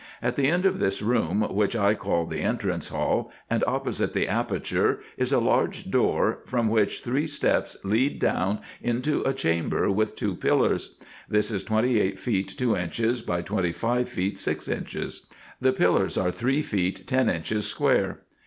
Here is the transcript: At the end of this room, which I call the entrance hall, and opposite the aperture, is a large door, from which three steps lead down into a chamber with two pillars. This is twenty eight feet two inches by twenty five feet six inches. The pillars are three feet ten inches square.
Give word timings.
At 0.19 0.35
the 0.35 0.47
end 0.47 0.65
of 0.65 0.79
this 0.79 0.99
room, 1.03 1.41
which 1.53 1.75
I 1.75 1.93
call 1.93 2.25
the 2.25 2.39
entrance 2.41 2.87
hall, 2.87 3.29
and 3.51 3.63
opposite 3.67 4.13
the 4.13 4.27
aperture, 4.27 4.99
is 5.15 5.31
a 5.31 5.37
large 5.37 5.91
door, 5.91 6.39
from 6.47 6.69
which 6.69 7.01
three 7.01 7.27
steps 7.27 7.77
lead 7.83 8.17
down 8.17 8.61
into 8.81 9.21
a 9.25 9.31
chamber 9.31 9.91
with 9.91 10.15
two 10.15 10.33
pillars. 10.33 10.95
This 11.29 11.51
is 11.51 11.63
twenty 11.63 11.99
eight 11.99 12.17
feet 12.17 12.51
two 12.57 12.75
inches 12.75 13.21
by 13.21 13.43
twenty 13.43 13.71
five 13.73 14.09
feet 14.09 14.39
six 14.39 14.67
inches. 14.67 15.27
The 15.61 15.71
pillars 15.71 16.17
are 16.17 16.31
three 16.31 16.63
feet 16.63 17.05
ten 17.05 17.29
inches 17.29 17.67
square. 17.67 18.21